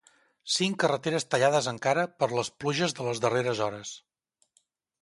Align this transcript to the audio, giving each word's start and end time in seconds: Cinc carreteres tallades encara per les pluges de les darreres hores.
Cinc 0.53 0.79
carreteres 0.83 1.27
tallades 1.35 1.67
encara 1.73 2.07
per 2.23 2.31
les 2.35 2.51
pluges 2.65 2.99
de 3.01 3.07
les 3.11 3.23
darreres 3.29 3.65
hores. 3.69 3.95